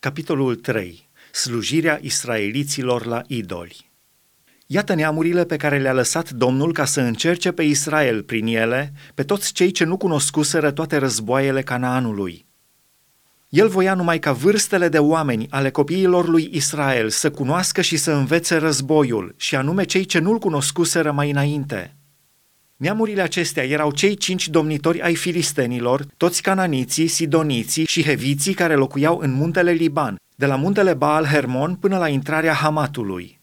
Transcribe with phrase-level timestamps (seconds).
[0.00, 1.08] Capitolul 3.
[1.32, 3.90] Slujirea israeliților la idoli.
[4.66, 9.22] Iată neamurile pe care le-a lăsat Domnul ca să încerce pe Israel prin ele, pe
[9.22, 12.46] toți cei ce nu cunoscuseră toate războaiele Canaanului.
[13.48, 18.12] El voia numai ca vârstele de oameni ale copiilor lui Israel să cunoască și să
[18.12, 21.92] învețe războiul, și anume cei ce nu-l cunoscuseră mai înainte–
[22.78, 29.18] Neamurile acestea erau cei cinci domnitori ai filistenilor, toți cananiții, sidoniții și heviții care locuiau
[29.18, 33.40] în muntele Liban, de la muntele Baal Hermon până la intrarea Hamatului.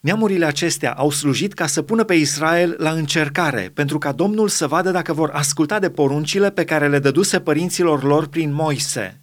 [0.00, 4.66] Neamurile acestea au slujit ca să pună pe Israel la încercare, pentru ca Domnul să
[4.66, 9.20] vadă dacă vor asculta de poruncile pe care le dăduse părinților lor prin Moise.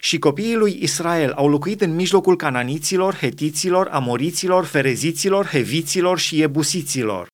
[0.00, 7.29] Și copiii lui Israel au locuit în mijlocul cananiților, hetiților, amoriților, fereziților, heviților și ebusiților.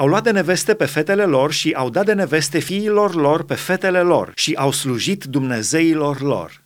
[0.00, 3.54] Au luat de neveste pe fetele lor și au dat de neveste fiilor lor pe
[3.54, 6.64] fetele lor și au slujit Dumnezeilor lor.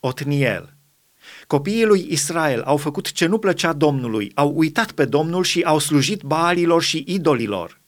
[0.00, 0.74] Otniel.
[1.46, 5.78] Copiii lui Israel au făcut ce nu plăcea Domnului, au uitat pe Domnul și au
[5.78, 7.80] slujit baalilor și idolilor.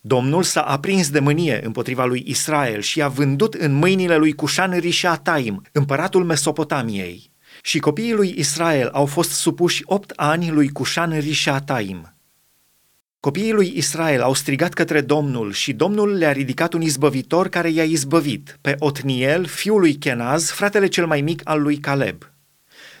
[0.00, 4.78] Domnul s-a aprins de mânie împotriva lui Israel și a vândut în mâinile lui Cușan
[4.78, 7.30] Rishaataim, împăratul Mesopotamiei.
[7.62, 12.15] Și copiii lui Israel au fost supuși opt ani lui Cușan Rishaataim.
[13.20, 17.84] Copiii lui Israel au strigat către Domnul și Domnul le-a ridicat un izbăvitor care i-a
[17.84, 22.30] izbăvit, pe Otniel, fiul lui Kenaz, fratele cel mai mic al lui Caleb.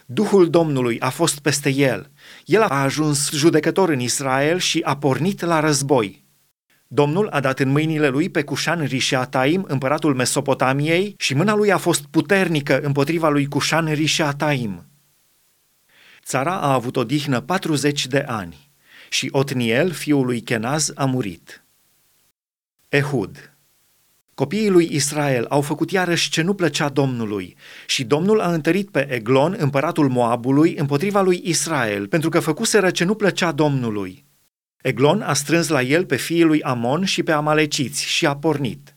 [0.06, 2.10] Duhul Domnului a fost peste el.
[2.44, 6.24] El a ajuns judecător în Israel și a pornit la război.
[6.86, 11.76] Domnul a dat în mâinile lui pe Cușan Risheataim, împăratul Mesopotamiei, și mâna lui a
[11.76, 14.86] fost puternică împotriva lui Cușan Risheataim.
[16.24, 18.65] Țara a avut o dihnă 40 de ani
[19.08, 21.64] și Otniel, fiul lui Kenaz, a murit.
[22.88, 23.56] Ehud
[24.36, 29.12] Copiii lui Israel au făcut iarăși ce nu plăcea Domnului și Domnul a întărit pe
[29.12, 34.24] Eglon, împăratul Moabului, împotriva lui Israel, pentru că făcuseră ce nu plăcea Domnului.
[34.82, 38.96] Eglon a strâns la el pe fiii lui Amon și pe amaleciți și a pornit.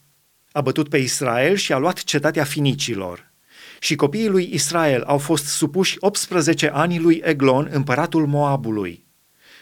[0.52, 3.31] A bătut pe Israel și a luat cetatea finicilor.
[3.80, 9.06] Și copiii lui Israel au fost supuși 18 ani lui Eglon, împăratul Moabului.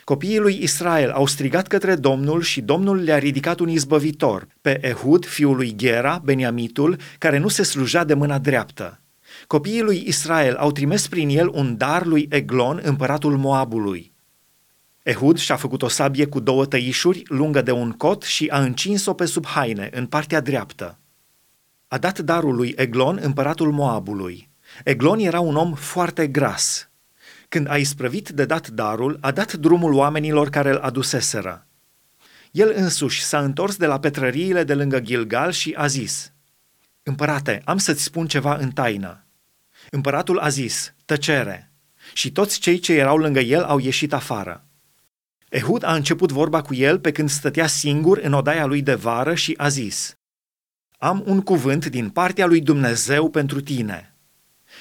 [0.08, 5.26] Copiii lui Israel au strigat către Domnul și Domnul le-a ridicat un izbăvitor, pe Ehud,
[5.26, 9.00] fiul lui Gera, Beniamitul, care nu se sluja de mâna dreaptă.
[9.48, 14.12] Copiii lui Israel au trimis prin el un dar lui Eglon, împăratul Moabului.
[15.04, 19.14] Ehud și-a făcut o sabie cu două tăișuri, lungă de un cot, și a încins-o
[19.14, 21.00] pe sub haine, în partea dreaptă.
[21.88, 24.50] A dat darul lui Eglon, împăratul Moabului.
[24.84, 26.90] Eglon era un om foarte gras,
[27.50, 31.68] când a isprăvit de dat darul, a dat drumul oamenilor care îl aduseseră.
[32.52, 36.32] El însuși s-a întors de la petrăriile de lângă Gilgal și a zis,
[37.04, 39.26] Împărate, am să-ți spun ceva în taină.
[39.90, 41.72] Împăratul a zis, tăcere,
[42.14, 44.66] și toți cei ce erau lângă el au ieșit afară.
[45.50, 49.36] Ehud a început vorba cu el pe când stătea singur în odaia lui de vară
[49.36, 50.18] și a zis,
[50.98, 54.16] Am un cuvânt din partea lui Dumnezeu pentru tine.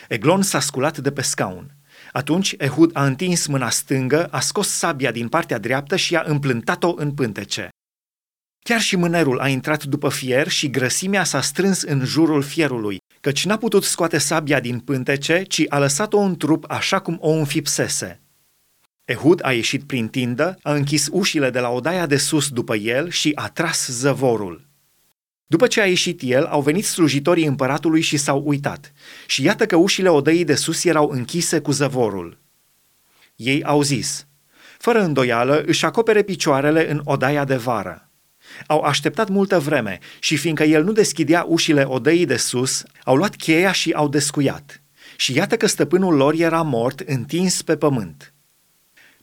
[0.08, 1.74] Eglon s-a sculat de pe scaun.
[2.12, 6.94] Atunci Ehud a întins mâna stângă, a scos sabia din partea dreaptă și a împlântat-o
[6.96, 7.68] în pântece.
[8.58, 13.44] Chiar și mânerul a intrat după fier și grăsimea s-a strâns în jurul fierului, căci
[13.44, 18.20] n-a putut scoate sabia din pântece, ci a lăsat-o în trup așa cum o înfipsese.
[19.04, 23.10] Ehud a ieșit prin tindă, a închis ușile de la odaia de sus după el
[23.10, 24.65] și a tras zăvorul.
[25.46, 28.92] După ce a ieșit el, au venit slujitorii împăratului și s-au uitat.
[29.26, 32.38] Și iată că ușile odăii de sus erau închise cu zăvorul.
[33.36, 34.26] Ei au zis,
[34.78, 38.10] fără îndoială își acopere picioarele în odaia de vară.
[38.66, 43.36] Au așteptat multă vreme și fiindcă el nu deschidea ușile odăii de sus, au luat
[43.36, 44.82] cheia și au descuiat.
[45.16, 48.34] Și iată că stăpânul lor era mort, întins pe pământ.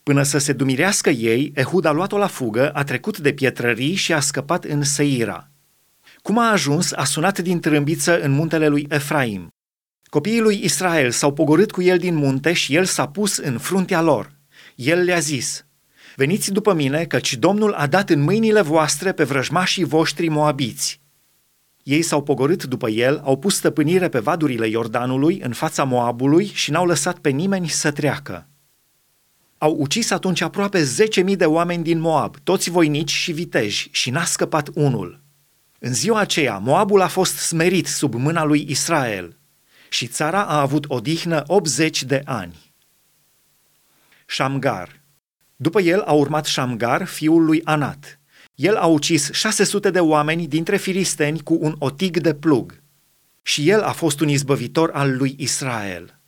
[0.04, 4.14] Până să se dumirească ei, Ehud a luat-o la fugă, a trecut de pietrării și
[4.14, 5.53] a scăpat în Seira.
[6.24, 9.48] Cum a ajuns, a sunat din trâmbiță în muntele lui Efraim.
[10.04, 14.02] Copiii lui Israel s-au pogorât cu el din munte și el s-a pus în fruntea
[14.02, 14.31] lor.
[14.75, 15.66] El le-a zis,
[16.16, 21.02] Veniți după mine, căci Domnul a dat în mâinile voastre pe vrăjmașii voștri moabiți.
[21.84, 26.72] Ei s-au pogorât după el, au pus stăpânire pe vadurile Iordanului, în fața Moabului și
[26.72, 28.48] n-au lăsat pe nimeni să treacă.
[29.58, 30.84] Au ucis atunci aproape
[31.30, 35.23] 10.000 de oameni din Moab, toți voinici și viteji, și n-a scăpat unul.
[35.85, 39.38] În ziua aceea, Moabul a fost smerit sub mâna lui Israel
[39.89, 42.74] și țara a avut odihnă 80 de ani.
[44.25, 45.01] Shamgar
[45.56, 48.19] După el a urmat Shamgar, fiul lui Anat.
[48.56, 52.81] El a ucis 600 de oameni dintre filisteni cu un otig de plug.
[53.41, 56.19] Și el a fost un izbăvitor al lui Israel.